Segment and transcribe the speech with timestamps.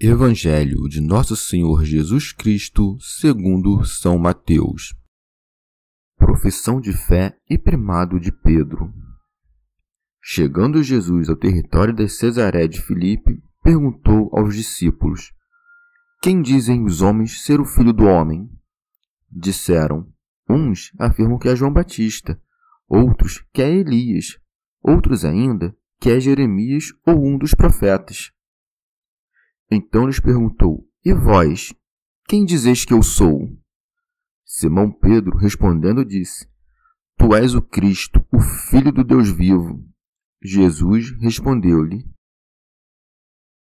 [0.00, 4.92] Evangelho de Nosso Senhor Jesus Cristo, segundo São Mateus.
[6.16, 8.92] Profissão de fé e primado de Pedro.
[10.20, 15.32] Chegando Jesus ao território de Cesaré de Filipe, perguntou aos discípulos:
[16.20, 18.50] Quem dizem os homens ser o filho do homem?
[19.30, 20.12] Disseram:
[20.50, 22.38] Uns afirmam que é João Batista,
[22.88, 24.40] outros que é Elias,
[24.82, 28.34] outros ainda que é Jeremias ou um dos profetas.
[29.70, 31.74] Então lhes perguntou: E vós,
[32.26, 33.48] quem dizeis que eu sou?
[34.44, 36.48] Simão Pedro, respondendo, disse:
[37.18, 39.84] Tu és o Cristo, o Filho do Deus vivo.
[40.42, 42.04] Jesus respondeu-lhe: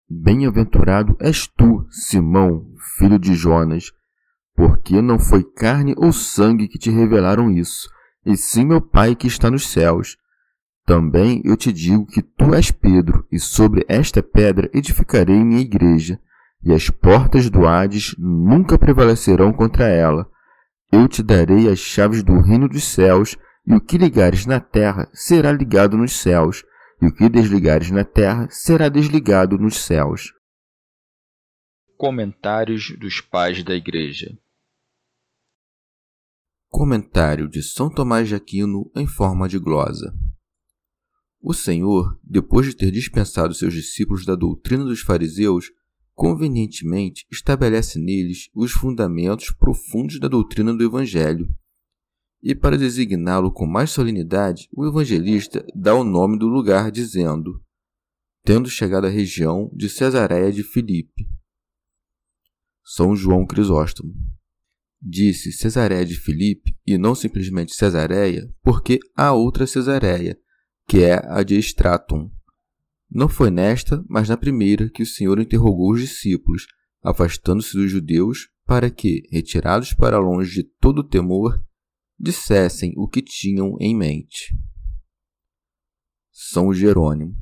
[0.09, 3.91] Bem-aventurado és tu, Simão, filho de Jonas,
[4.55, 7.89] porque não foi carne ou sangue que te revelaram isso,
[8.25, 10.17] e sim meu Pai que está nos céus.
[10.89, 16.19] Também eu te digo que tu és Pedro, e sobre esta pedra edificarei minha igreja,
[16.63, 20.27] e as portas do Hades nunca prevalecerão contra ela.
[20.91, 23.37] Eu te darei as chaves do reino dos céus,
[23.67, 26.65] e o que ligares na terra será ligado nos céus,
[26.99, 30.33] e o que desligares na terra será desligado nos céus.
[31.97, 34.35] Comentários dos Pais da Igreja
[36.67, 40.11] Comentário de São Tomás de Aquino em forma de glosa.
[41.41, 45.71] O Senhor, depois de ter dispensado seus discípulos da doutrina dos fariseus,
[46.13, 51.47] convenientemente estabelece neles os fundamentos profundos da doutrina do Evangelho.
[52.43, 57.61] E para designá-lo com mais solenidade, o evangelista dá o nome do lugar, dizendo:
[58.43, 61.27] Tendo chegado à região de Cesareia de Filipe.
[62.83, 64.13] São João Crisóstomo.
[65.01, 70.37] Disse Cesareia de Filipe e não simplesmente Cesareia, porque há outra Cesareia
[70.89, 72.31] que é a de Stratum.
[73.11, 76.65] Não foi nesta, mas na primeira, que o Senhor interrogou os discípulos,
[77.03, 81.63] afastando-se dos judeus, para que, retirados para longe de todo temor,
[82.19, 84.57] dissessem o que tinham em mente.
[86.31, 87.35] São Jerônimo.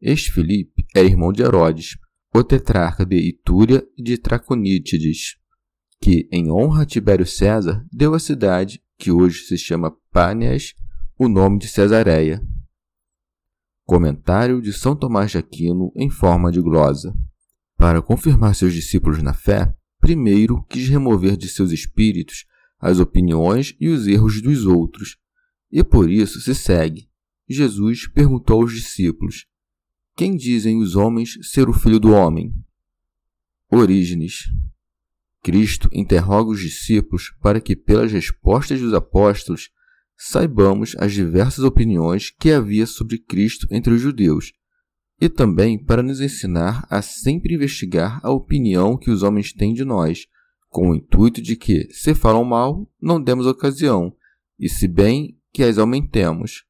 [0.00, 1.96] Este Filipe era irmão de Herodes,
[2.34, 5.36] o tetrarca de Itúria e de Traconítides,
[6.00, 10.74] que, em honra a Tibério César, deu à cidade, que hoje se chama Pâneas,
[11.16, 12.42] o nome de Cesareia.
[13.88, 17.16] Comentário de São Tomás de Aquino em forma de glosa.
[17.74, 22.44] Para confirmar seus discípulos na fé, primeiro quis remover de seus espíritos
[22.78, 25.16] as opiniões e os erros dos outros,
[25.72, 27.08] e por isso se segue.
[27.48, 29.46] Jesus perguntou aos discípulos:
[30.14, 32.52] Quem dizem os homens ser o filho do homem?
[33.70, 34.50] Orígenes.
[35.42, 39.70] Cristo interroga os discípulos para que, pelas respostas dos apóstolos,
[40.18, 44.52] saibamos as diversas opiniões que havia sobre Cristo entre os judeus,
[45.20, 49.84] e também para nos ensinar a sempre investigar a opinião que os homens têm de
[49.84, 50.26] nós,
[50.68, 54.12] com o intuito de que, se falam mal, não demos ocasião,
[54.58, 56.64] e se bem, que as aumentemos.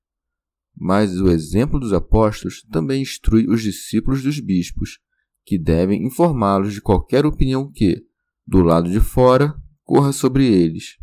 [0.77, 4.99] Mas o exemplo dos apóstolos também instrui os discípulos dos bispos,
[5.45, 8.05] que devem informá-los de qualquer opinião que,
[8.47, 10.99] do lado de fora, corra sobre eles.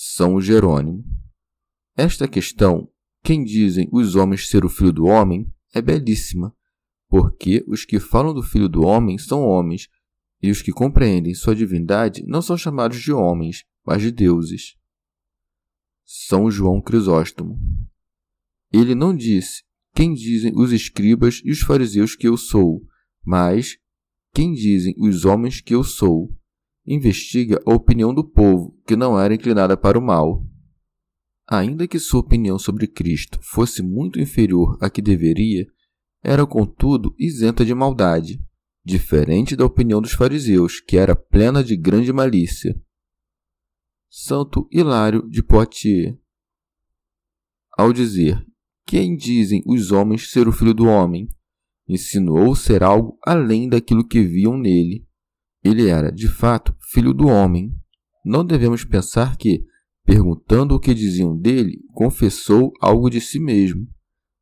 [0.00, 1.04] São Jerônimo.
[1.96, 2.88] Esta questão,
[3.24, 6.54] quem dizem os homens ser o filho do homem, é belíssima,
[7.08, 9.88] porque os que falam do filho do homem são homens,
[10.40, 14.76] e os que compreendem sua divindade não são chamados de homens, mas de deuses.
[16.04, 17.58] São João Crisóstomo.
[18.72, 19.64] Ele não disse
[19.96, 22.86] quem dizem os escribas e os fariseus que eu sou,
[23.24, 23.76] mas
[24.32, 26.32] quem dizem os homens que eu sou
[26.88, 30.42] investiga a opinião do povo, que não era inclinada para o mal.
[31.46, 35.66] Ainda que sua opinião sobre Cristo fosse muito inferior à que deveria,
[36.22, 38.40] era contudo isenta de maldade.
[38.84, 42.74] diferente da opinião dos fariseus, que era plena de grande malícia.
[44.08, 46.16] Santo Hilário de Poitiers,
[47.76, 48.42] ao dizer:
[48.86, 51.28] Quem dizem os homens ser o filho do homem?
[51.86, 55.06] Insinuou ser algo além daquilo que viam nele.
[55.62, 57.72] Ele era, de fato, filho do homem.
[58.24, 59.64] Não devemos pensar que,
[60.04, 63.86] perguntando o que diziam dele, confessou algo de si mesmo.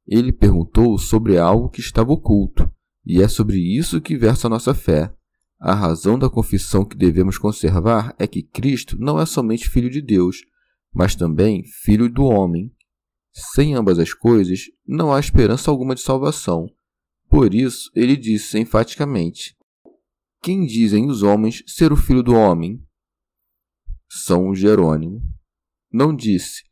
[0.07, 2.71] Ele perguntou sobre algo que estava oculto,
[3.05, 5.13] e é sobre isso que versa a nossa fé.
[5.59, 10.01] A razão da confissão que devemos conservar é que Cristo não é somente Filho de
[10.01, 10.39] Deus,
[10.93, 12.73] mas também Filho do homem.
[13.33, 16.67] Sem ambas as coisas, não há esperança alguma de salvação.
[17.29, 19.56] Por isso, ele disse enfaticamente:
[20.47, 22.81] Quem dizem os homens ser o Filho do homem?
[24.09, 25.21] São Jerônimo.
[25.93, 26.63] Não disse: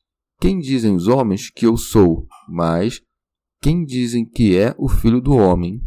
[0.40, 2.28] Quem dizem os homens que eu sou?
[2.48, 3.02] Mas
[3.60, 5.82] quem dizem que é o filho do homem?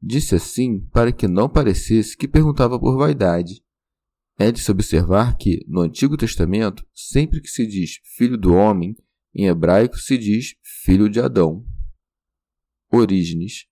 [0.00, 3.64] Disse assim para que não parecesse que perguntava por vaidade.
[4.38, 8.94] É de se observar que, no Antigo Testamento, sempre que se diz filho do homem,
[9.34, 10.54] em hebraico se diz
[10.84, 11.66] filho de Adão.
[12.92, 13.66] Orígenes.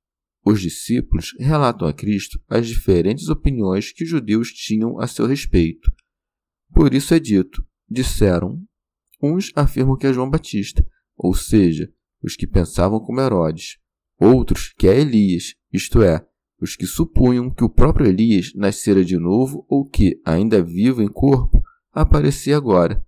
[0.45, 5.93] Os discípulos relatam a Cristo as diferentes opiniões que os judeus tinham a seu respeito.
[6.75, 8.63] Por isso é dito: disseram.
[9.23, 10.85] Uns afirmam que é João Batista,
[11.17, 11.89] ou seja,
[12.21, 13.79] os que pensavam como Herodes,
[14.19, 16.27] outros que é Elias, isto é,
[16.61, 21.09] os que supunham que o próprio Elias nascera de novo ou que, ainda vivo em
[21.09, 21.63] corpo,
[21.93, 23.05] aparecia agora.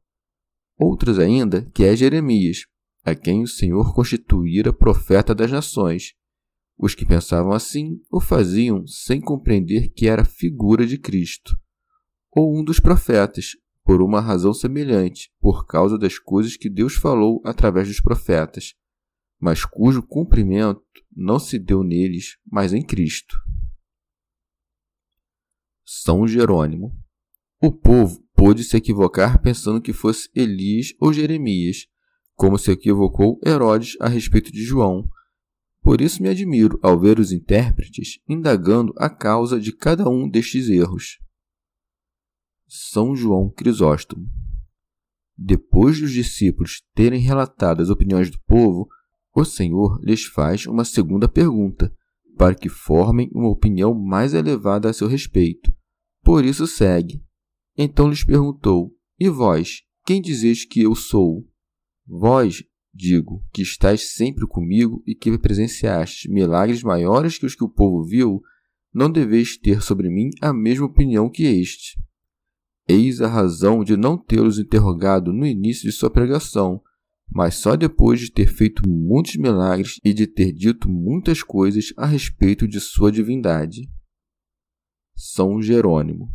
[0.77, 2.67] Outros ainda que é Jeremias,
[3.05, 6.15] a quem o Senhor constituíra profeta das nações.
[6.77, 11.59] Os que pensavam assim o faziam sem compreender que era figura de Cristo,
[12.31, 17.41] ou um dos profetas, por uma razão semelhante, por causa das coisas que Deus falou
[17.45, 18.75] através dos profetas
[19.45, 20.81] mas cujo cumprimento
[21.15, 23.39] não se deu neles, mas em Cristo.
[25.85, 26.99] São Jerônimo.
[27.61, 31.87] O povo pôde se equivocar pensando que fosse Elias ou Jeremias,
[32.35, 35.07] como se equivocou Herodes a respeito de João.
[35.85, 40.71] Por isso me admiro ao ver os intérpretes indagando a causa de cada um destes
[40.71, 41.19] erros.
[42.67, 44.27] São João Crisóstomo.
[45.37, 48.89] Depois dos discípulos terem relatado as opiniões do povo,
[49.37, 51.95] o Senhor lhes faz uma segunda pergunta,
[52.39, 55.71] para que formem uma opinião mais elevada a seu respeito.
[56.23, 57.23] Por isso segue.
[57.77, 58.91] Então lhes perguntou:
[59.21, 61.47] E vós, quem dizeis que eu sou?
[62.07, 67.69] Vós, digo, que estáis sempre comigo e que presenciastes milagres maiores que os que o
[67.69, 68.41] povo viu,
[68.93, 71.99] não deveis ter sobre mim a mesma opinião que este.
[72.87, 76.81] Eis a razão de não tê-los interrogado no início de sua pregação,
[77.29, 82.07] mas só depois de ter feito muitos milagres e de ter dito muitas coisas a
[82.07, 83.91] respeito de sua divindade.
[85.17, 86.31] São Jerônimo.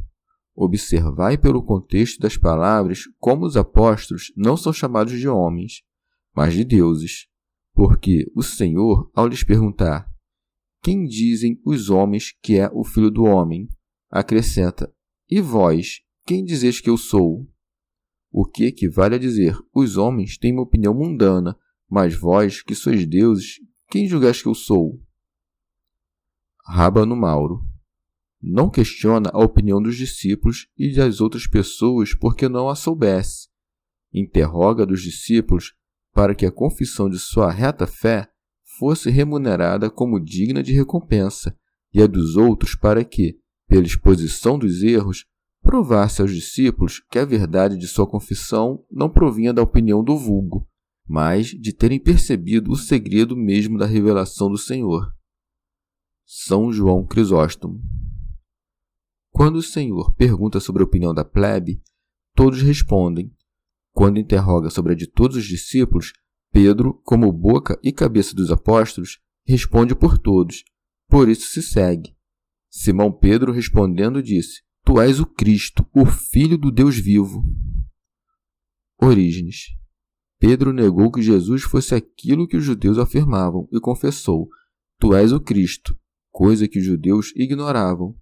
[0.55, 5.83] Observai pelo contexto das palavras como os apóstolos não são chamados de homens,
[6.39, 7.27] mas de deuses,
[7.73, 10.09] porque o Senhor, ao lhes perguntar:
[10.81, 13.67] Quem dizem os homens que é o filho do homem?
[14.09, 14.89] acrescenta:
[15.29, 17.45] E vós, quem dizeis que eu sou?
[18.31, 21.59] O que equivale a dizer: os homens têm uma opinião mundana,
[21.89, 23.59] mas vós, que sois deuses,
[23.89, 24.97] quem julgais que eu sou?
[26.65, 27.65] Rábano Mauro.
[28.41, 33.49] Não questiona a opinião dos discípulos e das outras pessoas porque não a soubesse.
[34.13, 35.77] Interroga dos discípulos
[36.19, 38.27] para que a confissão de sua reta fé
[38.77, 41.57] fosse remunerada como digna de recompensa,
[41.93, 45.25] e a dos outros para que, pela exposição dos erros,
[45.61, 50.67] provasse aos discípulos que a verdade de sua confissão não provinha da opinião do vulgo,
[51.07, 55.15] mas de terem percebido o segredo mesmo da revelação do Senhor.
[56.25, 57.81] São João Crisóstomo.
[59.31, 61.81] Quando o Senhor pergunta sobre a opinião da plebe,
[62.35, 63.33] todos respondem.
[63.99, 66.13] Quando interroga sobre a de todos os discípulos,
[66.53, 70.63] Pedro, como boca e cabeça dos apóstolos, responde por todos.
[71.09, 72.15] Por isso se segue.
[72.71, 77.43] Simão Pedro respondendo disse: Tu és o Cristo, o Filho do Deus vivo.
[79.01, 79.65] Orígenes.
[80.39, 84.47] Pedro negou que Jesus fosse aquilo que os judeus afirmavam e confessou:
[84.97, 85.93] Tu és o Cristo,
[86.31, 88.15] coisa que os judeus ignoravam.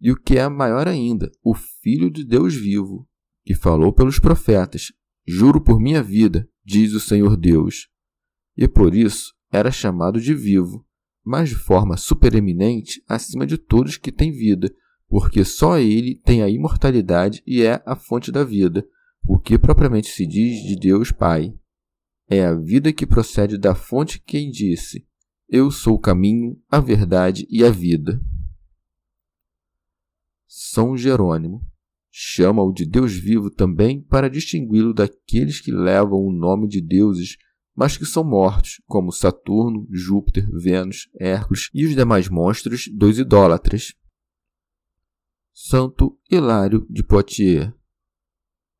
[0.00, 3.04] E o que é maior ainda, o Filho de Deus vivo,
[3.44, 4.92] que falou pelos profetas:
[5.28, 7.88] Juro por minha vida, diz o Senhor Deus.
[8.56, 10.86] E por isso era chamado de vivo,
[11.24, 14.72] mas de forma supereminente acima de todos que têm vida
[15.08, 18.86] porque só ele tem a imortalidade e é a fonte da vida,
[19.26, 21.54] o que propriamente se diz de Deus Pai.
[22.28, 25.06] É a vida que procede da fonte quem disse:
[25.48, 28.20] Eu sou o caminho, a verdade e a vida.
[30.46, 31.66] São Jerônimo.
[32.20, 37.36] Chama-o de Deus vivo também para distingui-lo daqueles que levam o nome de deuses,
[37.76, 43.94] mas que são mortos, como Saturno, Júpiter, Vênus, Hércules e os demais monstros dos idólatras.
[45.52, 47.72] Santo Hilário de Poitiers.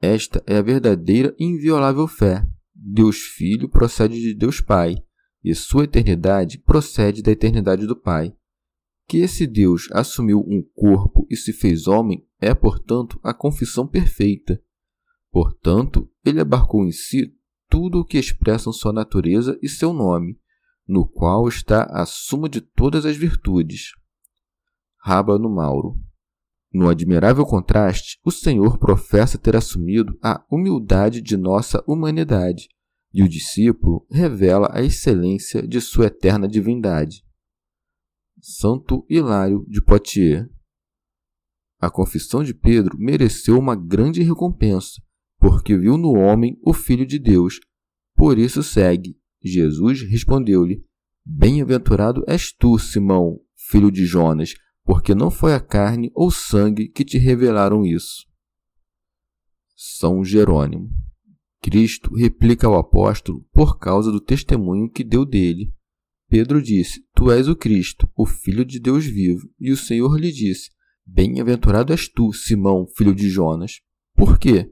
[0.02, 2.44] Esta é a verdadeira e inviolável fé.
[2.74, 4.96] Deus Filho procede de Deus Pai,
[5.44, 8.36] e sua eternidade procede da eternidade do Pai.
[9.08, 14.62] Que esse Deus assumiu um corpo e se fez homem é, portanto, a confissão perfeita.
[15.32, 17.34] Portanto, ele abarcou em si
[17.70, 20.38] tudo o que expressam sua natureza e seu nome,
[20.86, 23.92] no qual está a suma de todas as virtudes.
[24.98, 25.98] Rábano Mauro.
[26.72, 32.68] No admirável contraste, o Senhor professa ter assumido a humildade de nossa humanidade,
[33.12, 37.24] e o discípulo revela a excelência de sua eterna divindade.
[38.40, 40.48] Santo Hilário de Poitiers.
[41.80, 45.02] A confissão de Pedro mereceu uma grande recompensa,
[45.38, 47.58] porque viu no homem o Filho de Deus.
[48.14, 49.18] Por isso segue.
[49.42, 50.84] Jesus respondeu-lhe:
[51.24, 54.54] Bem-aventurado és tu, Simão, filho de Jonas,
[54.84, 58.26] porque não foi a carne ou sangue que te revelaram isso.
[59.76, 60.90] São Jerônimo.
[61.60, 65.72] Cristo replica ao apóstolo por causa do testemunho que deu dele.
[66.28, 69.48] Pedro disse: Tu és o Cristo, o Filho de Deus vivo.
[69.58, 70.70] E o Senhor lhe disse:
[71.04, 73.80] Bem-aventurado és tu, Simão, filho de Jonas.
[74.14, 74.70] Por quê?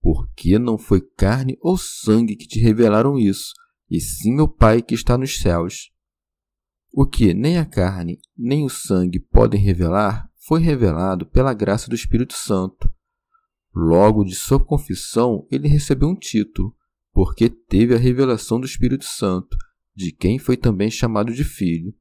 [0.00, 3.52] Porque não foi carne ou sangue que te revelaram isso,
[3.90, 5.90] e sim o Pai que está nos céus.
[6.90, 11.94] O que nem a carne nem o sangue podem revelar foi revelado pela graça do
[11.94, 12.90] Espírito Santo.
[13.74, 16.74] Logo de sua confissão, ele recebeu um título,
[17.12, 19.58] porque teve a revelação do Espírito Santo
[19.96, 21.94] de quem foi também chamado de filho,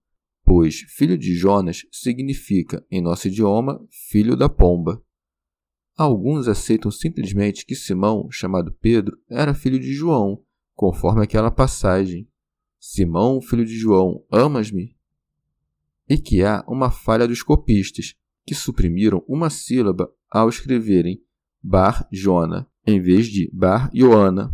[0.44, 5.02] pois filho de Jonas significa, em nosso idioma, filho da pomba.
[5.98, 12.28] Alguns aceitam simplesmente que Simão, chamado Pedro, era filho de João, conforme aquela passagem.
[12.78, 14.96] Simão, filho de João, amas-me?
[16.08, 18.14] E que há uma falha dos copistas,
[18.46, 21.24] que suprimiram uma sílaba ao escreverem
[21.64, 24.54] Bar Jona, em vez de Bar Joana,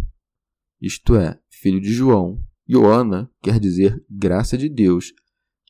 [0.80, 2.42] isto é, filho de João.
[2.72, 5.12] Joana quer dizer graça de Deus,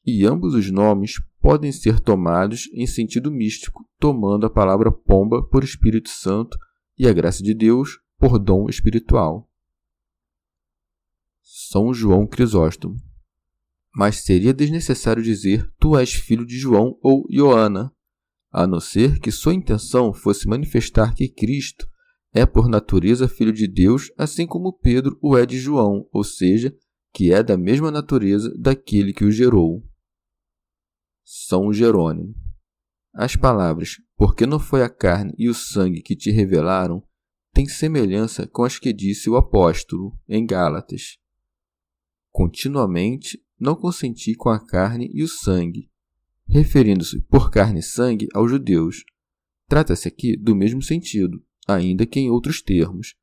[0.06, 5.64] e ambos os nomes podem ser tomados em sentido místico, tomando a palavra pomba por
[5.64, 6.60] Espírito Santo
[6.96, 9.50] e a graça de Deus por dom espiritual.
[11.42, 12.96] São João Crisóstomo.
[13.96, 17.92] Mas seria desnecessário dizer tu és filho de João ou Joana,
[18.52, 21.90] a não ser que sua intenção fosse manifestar que Cristo
[22.32, 26.72] é por natureza filho de Deus, assim como Pedro o é de João, ou seja,
[27.14, 29.84] que é da mesma natureza daquele que o gerou.
[31.24, 32.36] São Jerônimo.
[33.14, 37.04] As palavras, porque não foi a carne e o sangue que te revelaram,
[37.54, 41.18] têm semelhança com as que disse o apóstolo em Gálatas.
[42.32, 45.92] Continuamente não consenti com a carne e o sangue,
[46.48, 49.04] referindo-se por carne e sangue aos judeus.
[49.68, 53.16] Trata-se aqui do mesmo sentido, ainda que em outros termos.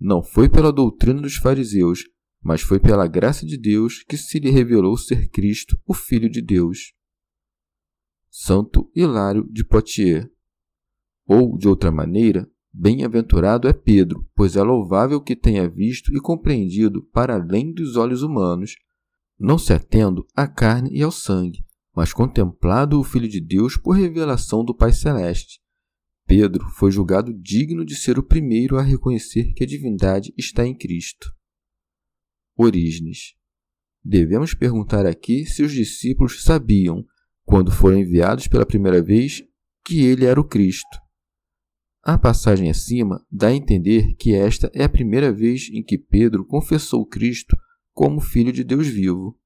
[0.00, 2.04] Não foi pela doutrina dos fariseus,
[2.42, 6.42] mas foi pela graça de Deus que se lhe revelou ser Cristo, o Filho de
[6.42, 6.92] Deus.
[8.28, 10.26] Santo Hilário de Poitiers.
[11.26, 17.02] Ou, de outra maneira, bem-aventurado é Pedro, pois é louvável que tenha visto e compreendido
[17.12, 18.74] para além dos olhos humanos,
[19.38, 23.92] não se atendo à carne e ao sangue, mas contemplado o Filho de Deus por
[23.92, 25.60] revelação do Pai Celeste.
[26.26, 30.74] Pedro foi julgado digno de ser o primeiro a reconhecer que a divindade está em
[30.74, 31.30] Cristo.
[32.56, 33.34] Orígenes.
[34.04, 37.04] Devemos perguntar aqui se os discípulos sabiam,
[37.44, 39.42] quando foram enviados pela primeira vez,
[39.84, 40.98] que ele era o Cristo.
[42.02, 46.44] A passagem acima dá a entender que esta é a primeira vez em que Pedro
[46.44, 47.56] confessou Cristo
[47.92, 49.38] como Filho de Deus vivo.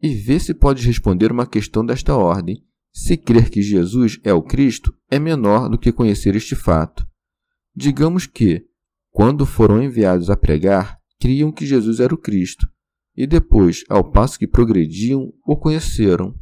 [0.00, 2.62] E vê se pode responder uma questão desta ordem.
[2.92, 7.06] Se crer que Jesus é o Cristo é menor do que conhecer este fato.
[7.74, 8.66] Digamos que,
[9.10, 12.68] quando foram enviados a pregar, criam que Jesus era o Cristo,
[13.16, 16.34] e depois, ao passo que progrediam, o conheceram.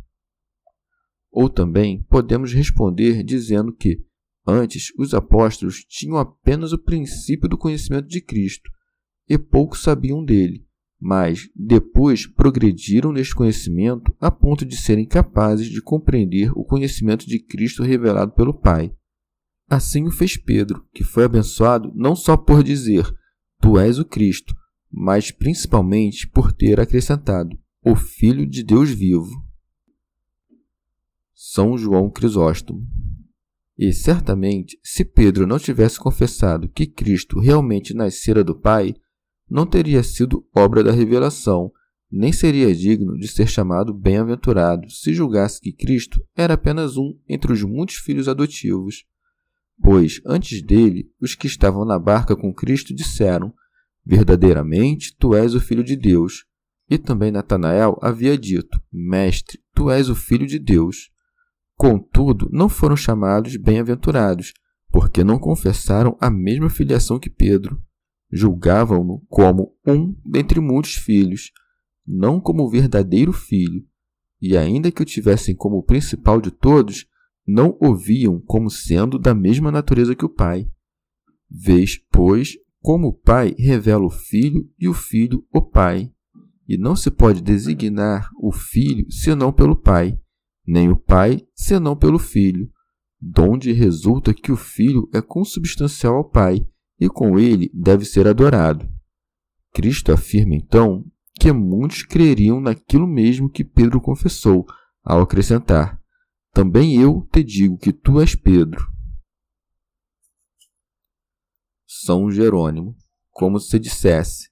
[1.30, 4.02] Ou também podemos responder dizendo que,
[4.46, 8.70] antes, os apóstolos tinham apenas o princípio do conhecimento de Cristo
[9.28, 10.64] e pouco sabiam dele,
[10.98, 17.38] mas depois progrediram neste conhecimento a ponto de serem capazes de compreender o conhecimento de
[17.38, 18.90] Cristo revelado pelo Pai.
[19.68, 23.04] Assim o fez Pedro, que foi abençoado não só por dizer:
[23.60, 24.54] Tu és o Cristo,
[24.90, 29.30] mas principalmente por ter acrescentado o Filho de Deus vivo.
[31.32, 32.86] São João Crisóstomo.
[33.78, 38.94] E certamente, se Pedro não tivesse confessado que Cristo realmente nascera do Pai,
[39.48, 41.72] não teria sido obra da revelação,
[42.10, 47.52] nem seria digno de ser chamado bem-aventurado se julgasse que Cristo era apenas um entre
[47.52, 49.06] os muitos filhos adotivos.
[49.80, 53.54] Pois, antes dele, os que estavam na barca com Cristo disseram:
[54.04, 56.44] Verdadeiramente, tu és o Filho de Deus.
[56.88, 61.10] E também Natanael havia dito: Mestre, tu és o Filho de Deus.
[61.76, 64.52] Contudo, não foram chamados bem-aventurados,
[64.90, 67.80] porque não confessaram a mesma filiação que Pedro.
[68.30, 71.52] Julgavam-no como um dentre muitos filhos,
[72.06, 73.84] não como o verdadeiro filho,
[74.40, 77.06] e ainda que o tivessem como o principal de todos,
[77.46, 80.70] não o viam como sendo da mesma natureza que o Pai.
[81.50, 86.10] Vês, pois, como o Pai revela o Filho e o Filho o Pai.
[86.68, 90.18] E não se pode designar o Filho senão pelo Pai
[90.70, 92.70] nem o Pai, senão pelo Filho,
[93.20, 96.64] donde resulta que o Filho é consubstancial ao Pai
[96.98, 98.88] e com ele deve ser adorado.
[99.72, 101.04] Cristo afirma então
[101.40, 104.64] que muitos creriam naquilo mesmo que Pedro confessou,
[105.02, 105.98] ao acrescentar:
[106.52, 108.86] Também eu te digo que tu és Pedro.
[111.92, 112.96] São Jerônimo,
[113.32, 114.48] como se dissesse: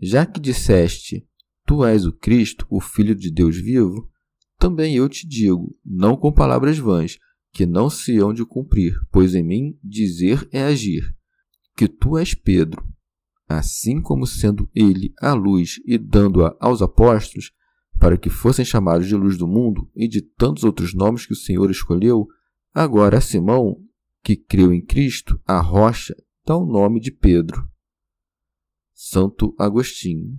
[0.00, 1.26] Já que disseste,
[1.66, 4.08] tu és o Cristo, o Filho de Deus vivo,
[4.56, 7.18] também eu te digo, não com palavras vãs,
[7.52, 11.02] que não se hão de cumprir, pois em mim dizer é agir.
[11.76, 12.86] Que tu és Pedro,
[13.48, 17.50] assim como sendo ele a luz e dando-a aos apóstolos,
[17.98, 21.36] para que fossem chamados de luz do mundo e de tantos outros nomes que o
[21.36, 22.28] Senhor escolheu,
[22.72, 23.76] agora a Simão,
[24.22, 26.14] que creu em Cristo, a rocha,
[26.56, 27.68] o nome de Pedro.
[28.92, 30.38] Santo Agostinho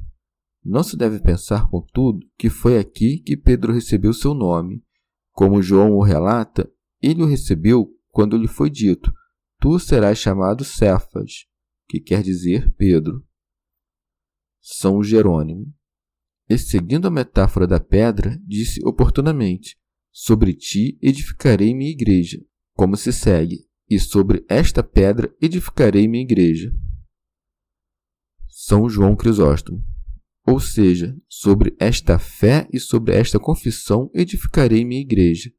[0.63, 4.83] não se deve pensar, contudo, que foi aqui que Pedro recebeu seu nome.
[5.31, 9.11] Como João o relata, ele o recebeu quando lhe foi dito:
[9.59, 11.47] Tu serás chamado Cefas,
[11.89, 13.25] que quer dizer Pedro.
[14.59, 15.73] São Jerônimo.
[16.47, 19.79] E seguindo a metáfora da pedra, disse oportunamente:
[20.11, 22.39] Sobre ti edificarei minha igreja,
[22.75, 26.73] como se segue, e sobre esta pedra edificarei minha igreja.
[28.47, 29.83] São João Crisóstomo.
[30.47, 35.51] Ou seja, sobre esta fé e sobre esta confissão edificarei minha igreja,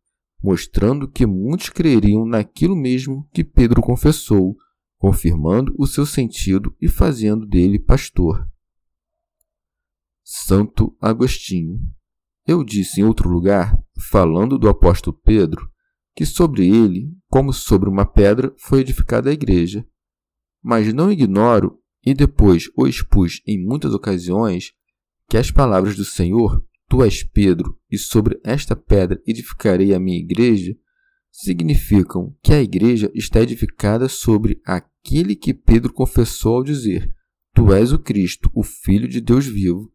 [0.43, 4.57] mostrando que muitos creriam naquilo mesmo que Pedro confessou,
[4.97, 8.49] confirmando o seu sentido e fazendo dele pastor.
[10.25, 11.79] Santo Agostinho.
[12.47, 15.72] Eu disse em outro lugar, falando do apóstolo Pedro,
[16.15, 19.87] que sobre ele, como sobre uma pedra, foi edificada a igreja.
[20.63, 24.73] Mas não ignoro e depois o expus em muitas ocasiões,
[25.29, 30.19] que as palavras do Senhor, tu és Pedro, e sobre esta pedra edificarei a minha
[30.19, 30.77] igreja,
[31.31, 37.09] significam que a igreja está edificada sobre aquele que Pedro confessou ao dizer:
[37.55, 39.91] Tu és o Cristo, o Filho de Deus vivo.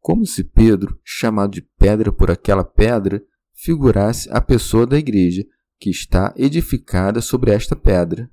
[0.00, 3.24] Como se Pedro, chamado de pedra por aquela pedra,
[3.54, 5.46] figurasse a pessoa da igreja,
[5.78, 8.30] que está edificada sobre esta pedra.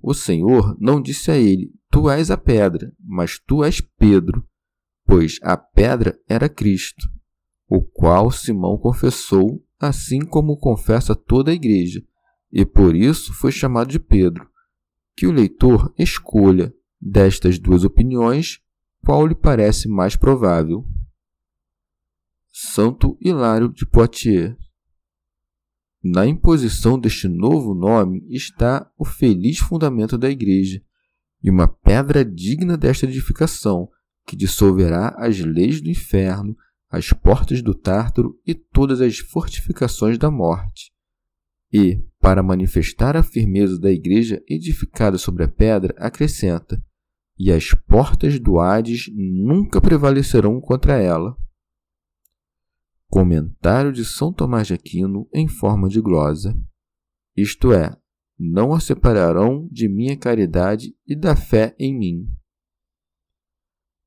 [0.00, 4.46] O Senhor não disse a ele: Tu és a pedra, mas tu és Pedro,
[5.06, 7.08] pois a pedra era Cristo,
[7.68, 12.02] o qual Simão confessou, assim como confessa toda a igreja,
[12.52, 14.48] e por isso foi chamado de Pedro.
[15.16, 18.60] Que o leitor escolha destas duas opiniões
[19.04, 20.86] qual lhe parece mais provável.
[22.50, 24.56] Santo Hilário de Poitiers
[26.02, 30.80] na imposição deste novo nome está o feliz fundamento da Igreja,
[31.42, 33.88] e uma pedra digna desta edificação,
[34.26, 36.56] que dissolverá as leis do inferno,
[36.90, 40.92] as portas do Tártaro e todas as fortificações da morte.
[41.72, 46.82] E, para manifestar a firmeza da igreja edificada sobre a pedra, acrescenta:
[47.38, 51.36] E as portas do Hades nunca prevalecerão contra ela.
[53.10, 56.54] Comentário de São Tomás de Aquino em forma de glosa.
[57.34, 57.96] Isto é,
[58.38, 62.30] não a separarão de minha caridade e da fé em mim.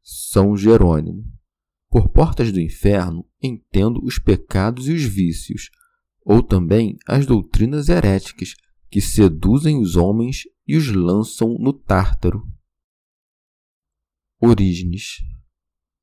[0.01, 1.25] São Jerônimo.
[1.89, 5.69] Por portas do inferno entendo os pecados e os vícios,
[6.23, 8.53] ou também as doutrinas heréticas
[8.89, 12.47] que seduzem os homens e os lançam no Tártaro.
[14.39, 15.17] Orígenes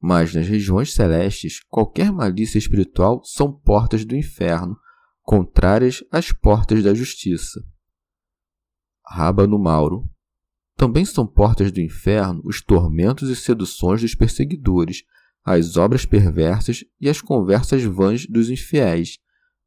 [0.01, 4.79] mas nas regiões celestes, qualquer malícia espiritual são portas do inferno,
[5.23, 7.61] contrárias às portas da justiça.
[9.05, 10.09] Rábano Mauro.
[10.77, 15.03] Também são portas do inferno os tormentos e seduções dos perseguidores,
[15.45, 19.19] as obras perversas e as conversas vãs dos infiéis,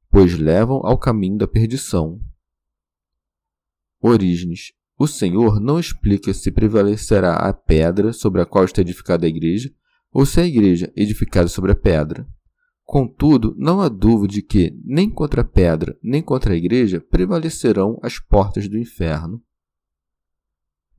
[0.10, 2.22] pois levam ao caminho da perdição.
[4.00, 4.72] Orígenes.
[4.98, 9.74] O Senhor não explica se prevalecerá a pedra sobre a qual está edificada a igreja
[10.12, 12.28] ou se a igreja edificada sobre a pedra.
[12.84, 17.98] Contudo, não há dúvida de que nem contra a pedra nem contra a igreja prevalecerão
[18.04, 19.42] as portas do inferno.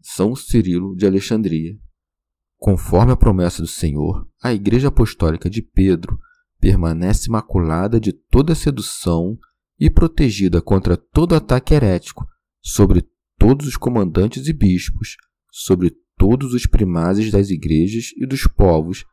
[0.00, 1.78] São Cirilo de Alexandria.
[2.58, 6.18] Conforme a promessa do Senhor, a Igreja Apostólica de Pedro
[6.60, 9.36] permanece imaculada de toda sedução
[9.78, 12.24] e protegida contra todo ataque herético
[12.60, 13.04] sobre
[13.36, 15.16] todos os comandantes e bispos,
[15.50, 19.04] sobre todos os primazes das igrejas e dos povos,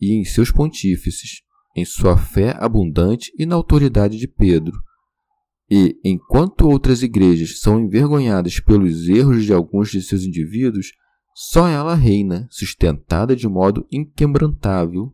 [0.00, 1.42] e em seus pontífices,
[1.76, 4.76] em sua fé abundante e na autoridade de Pedro.
[5.70, 10.92] E, enquanto outras igrejas são envergonhadas pelos erros de alguns de seus indivíduos,
[11.34, 15.12] só ela reina, sustentada de modo inquebrantável,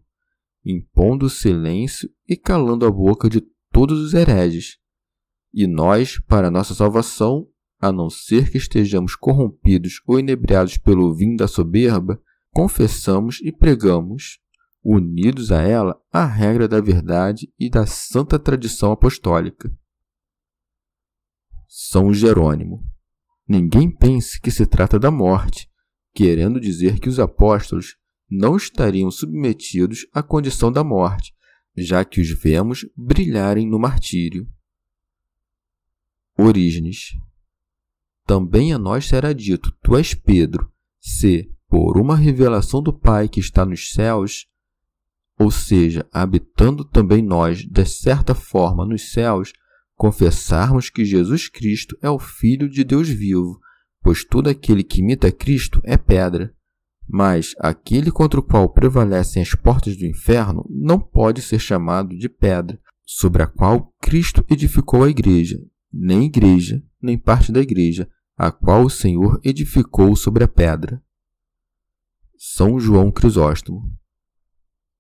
[0.65, 4.77] impondo silêncio e calando a boca de todos os hereges.
[5.53, 7.47] E nós, para nossa salvação,
[7.81, 14.39] a não ser que estejamos corrompidos ou inebriados pelo vinho da soberba, confessamos e pregamos,
[14.85, 19.73] unidos a ela, a regra da verdade e da santa tradição apostólica.
[21.67, 22.85] São Jerônimo.
[23.49, 25.69] Ninguém pense que se trata da morte,
[26.13, 27.97] querendo dizer que os apóstolos
[28.29, 31.35] não estariam submetidos à condição da morte,
[31.77, 34.47] já que os vemos brilharem no martírio.
[36.39, 37.13] Orígenes.
[38.31, 43.41] Também a nós será dito: Tu és Pedro, se, por uma revelação do Pai que
[43.41, 44.47] está nos céus,
[45.37, 49.53] ou seja, habitando também nós, de certa forma, nos céus,
[49.97, 53.59] confessarmos que Jesus Cristo é o Filho de Deus vivo,
[54.01, 56.55] pois todo aquele que imita Cristo é pedra.
[57.09, 62.29] Mas aquele contra o qual prevalecem as portas do inferno não pode ser chamado de
[62.29, 65.59] pedra, sobre a qual Cristo edificou a igreja,
[65.93, 68.09] nem igreja, nem parte da igreja,
[68.43, 71.05] a qual o Senhor edificou sobre a pedra.
[72.39, 73.95] São João Crisóstomo.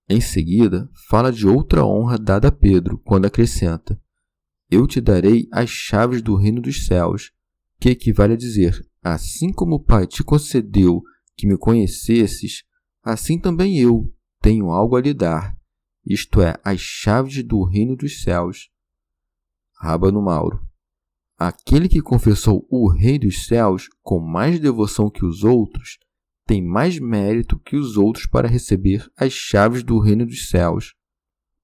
[0.07, 3.99] Em seguida, fala de outra honra dada a Pedro, quando acrescenta:
[4.71, 7.33] Eu te darei as chaves do reino dos céus,
[7.81, 11.03] que equivale a dizer: Assim como o Pai te concedeu
[11.35, 12.65] que me conhecesses,
[13.03, 15.57] assim também eu tenho algo a lhe dar,
[16.05, 18.69] isto é, as chaves do reino dos céus.
[19.81, 20.70] Rábano Mauro.
[21.43, 25.97] Aquele que confessou o Rei dos céus com mais devoção que os outros,
[26.47, 30.93] tem mais mérito que os outros para receber as chaves do reino dos céus.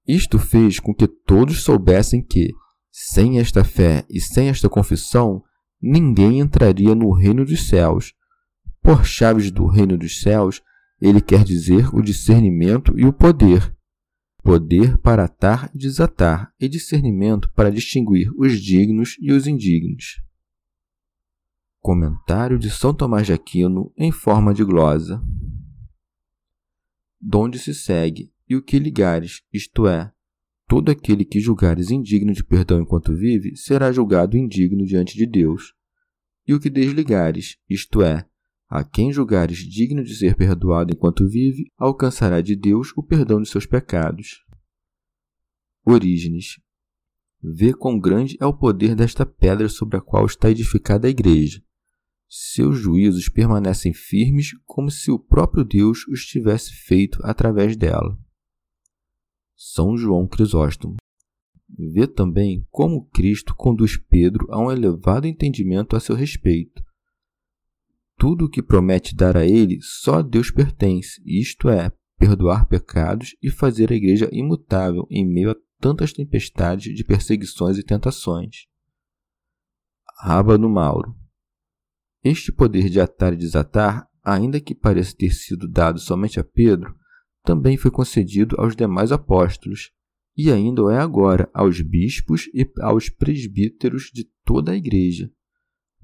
[0.07, 2.51] Isto fez com que todos soubessem que,
[2.91, 5.43] sem esta fé e sem esta confissão,
[5.79, 8.15] ninguém entraria no reino dos céus.
[8.81, 10.59] Por chaves do reino dos céus,
[10.99, 13.76] ele quer dizer o discernimento e o poder.
[14.47, 20.21] Poder para atar e desatar, e discernimento para distinguir os dignos e os indignos.
[21.81, 25.21] Comentário de São Tomás de Aquino em forma de glosa.
[27.19, 30.13] Donde se segue, e o que ligares, isto é,
[30.65, 35.73] Todo aquele que julgares indigno de perdão enquanto vive, será julgado indigno diante de Deus.
[36.47, 38.25] E o que desligares, isto é,
[38.69, 43.49] a quem julgares digno de ser perdoado enquanto vive, alcançará de Deus o perdão de
[43.49, 44.43] seus pecados.
[45.85, 46.59] Orígenes.
[47.41, 51.63] Vê quão grande é o poder desta pedra sobre a qual está edificada a igreja.
[52.27, 58.19] Seus juízos permanecem firmes como se o próprio Deus os tivesse feito através dela.
[59.55, 60.97] São João Crisóstomo.
[61.69, 66.83] Vê também como Cristo conduz Pedro a um elevado entendimento a seu respeito.
[68.17, 73.35] Tudo o que promete dar a ele só a Deus pertence, isto é, perdoar pecados
[73.41, 78.65] e fazer a igreja imutável em meio a tantas tempestades de perseguições e tentações.
[80.19, 81.15] Rábano Mauro.
[82.23, 86.95] Este poder de atar e desatar, ainda que pareça ter sido dado somente a Pedro,
[87.43, 89.91] também foi concedido aos demais apóstolos,
[90.35, 95.31] e ainda o é agora aos bispos e aos presbíteros de toda a igreja.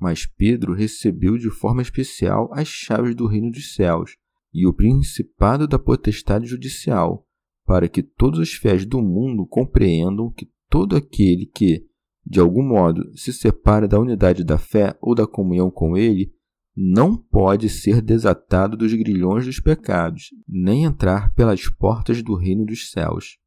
[0.03, 4.17] Mas Pedro recebeu de forma especial as chaves do reino dos céus
[4.53, 7.25] e o principado da potestade judicial,
[7.65, 11.85] para que todos os fiéis do mundo compreendam que todo aquele que,
[12.25, 16.33] de algum modo, se separa da unidade da fé ou da comunhão com ele,
[16.75, 22.91] não pode ser desatado dos grilhões dos pecados, nem entrar pelas portas do reino dos
[22.91, 23.37] céus.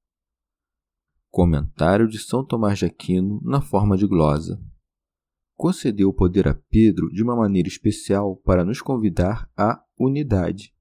[1.30, 4.58] Comentário de São Tomás de Aquino na forma de glosa.
[5.56, 10.74] Concedeu o poder a Pedro de uma maneira especial para nos convidar à unidade.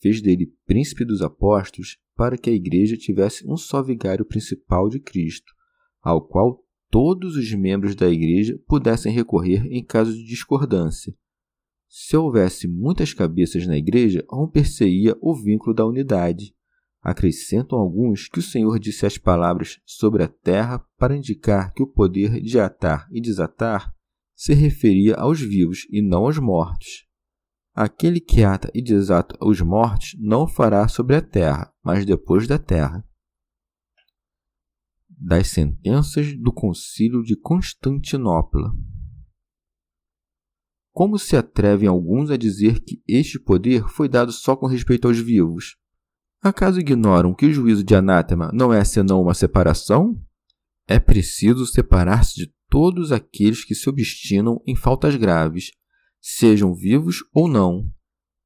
[0.00, 5.00] Fez dele príncipe dos apóstolos para que a igreja tivesse um só vigário principal de
[5.00, 5.52] Cristo,
[6.00, 11.12] ao qual todos os membros da igreja pudessem recorrer em caso de discordância.
[11.88, 16.54] Se houvesse muitas cabeças na igreja, romper-se-ia o vínculo da unidade.
[17.02, 21.86] Acrescentam alguns que o Senhor disse as palavras sobre a terra para indicar que o
[21.86, 23.95] poder de atar e desatar
[24.36, 27.06] se referia aos vivos e não aos mortos.
[27.74, 32.46] Aquele que ata e desata os mortos não o fará sobre a terra, mas depois
[32.46, 33.02] da terra.
[35.08, 38.72] Das sentenças do Concílio de Constantinopla.
[40.92, 45.18] Como se atrevem alguns a dizer que este poder foi dado só com respeito aos
[45.18, 45.76] vivos?
[46.42, 50.18] Acaso ignoram que o juízo de anátema não é senão uma separação?
[50.86, 55.70] É preciso separar-se de todos aqueles que se obstinam em faltas graves,
[56.20, 57.90] sejam vivos ou não.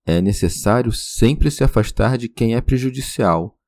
[0.06, 3.58] É necessário sempre se afastar de quem é prejudicial.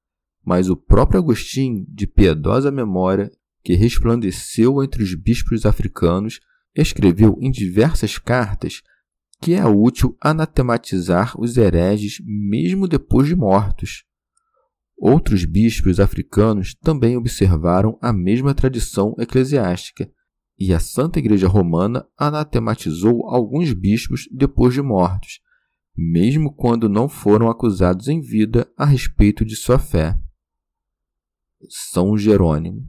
[0.44, 3.30] Mas o próprio Agostinho, de piedosa memória,
[3.62, 6.40] que resplandeceu entre os bispos africanos,
[6.74, 8.82] escreveu em diversas cartas
[9.42, 14.04] que é útil anatematizar os hereges mesmo depois de mortos.
[14.96, 20.08] Outros bispos africanos também observaram a mesma tradição eclesiástica,
[20.64, 25.40] e a Santa Igreja Romana anatematizou alguns bispos depois de mortos,
[25.96, 30.16] mesmo quando não foram acusados em vida a respeito de sua fé.
[31.68, 32.87] São Jerônimo.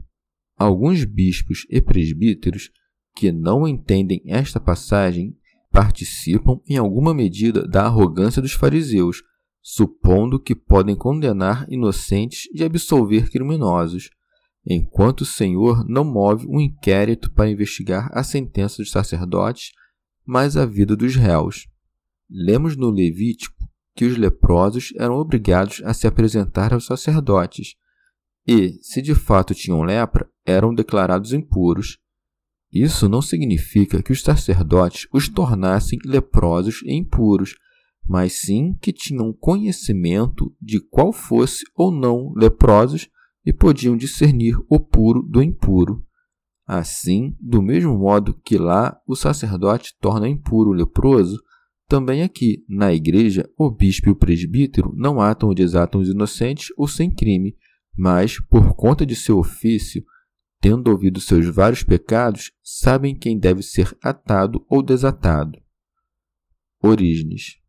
[0.56, 2.70] Alguns bispos e presbíteros
[3.16, 5.36] que não entendem esta passagem
[5.72, 9.24] participam em alguma medida da arrogância dos fariseus
[9.64, 14.10] supondo que podem condenar inocentes e absolver criminosos,
[14.66, 19.72] enquanto o Senhor não move um inquérito para investigar a sentença dos sacerdotes,
[20.26, 21.68] mas a vida dos réus.
[22.30, 23.64] Lemos no Levítico
[23.96, 27.76] que os leprosos eram obrigados a se apresentar aos sacerdotes
[28.48, 32.00] e, se de fato tinham lepra, eram declarados impuros.
[32.72, 37.56] Isso não significa que os sacerdotes os tornassem leprosos e impuros,
[38.06, 43.08] mas sim que tinham conhecimento de qual fosse ou não leprosos
[43.46, 46.06] e podiam discernir o puro do impuro.
[46.66, 51.42] Assim, do mesmo modo que lá o sacerdote torna impuro o leproso,
[51.88, 56.68] também aqui, na igreja, o bispo e o presbítero não atam ou desatam os inocentes
[56.78, 57.56] ou sem crime,
[57.96, 60.04] mas, por conta de seu ofício,
[60.60, 65.62] tendo ouvido seus vários pecados, sabem quem deve ser atado ou desatado.
[66.82, 67.63] Orígenes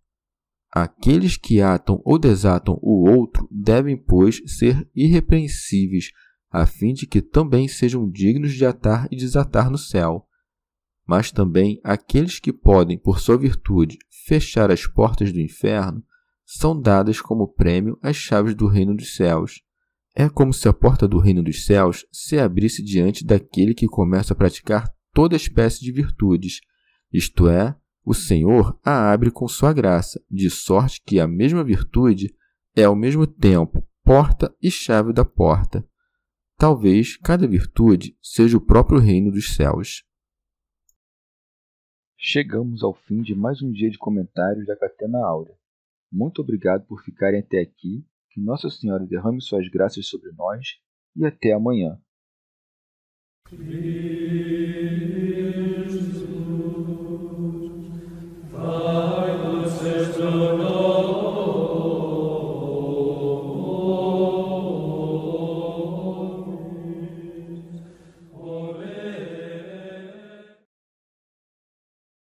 [0.76, 6.10] Aqueles que atam ou desatam o outro devem, pois, ser irrepreensíveis,
[6.50, 10.26] a fim de que também sejam dignos de atar e desatar no céu.
[11.06, 16.02] Mas também aqueles que podem, por sua virtude, fechar as portas do inferno,
[16.44, 19.62] são dadas como prêmio as chaves do reino dos céus.
[20.12, 24.32] É como se a porta do reino dos céus se abrisse diante daquele que começa
[24.32, 26.58] a praticar toda espécie de virtudes,
[27.12, 32.34] isto é, o Senhor a abre com sua graça, de sorte que a mesma virtude
[32.76, 35.88] é ao mesmo tempo porta e chave da porta.
[36.56, 40.04] Talvez cada virtude seja o próprio reino dos céus.
[42.18, 45.54] Chegamos ao fim de mais um dia de comentários da Catena Áurea.
[46.12, 48.06] Muito obrigado por ficarem até aqui.
[48.30, 50.78] Que Nossa Senhora derrame suas graças sobre nós
[51.16, 51.98] e até amanhã.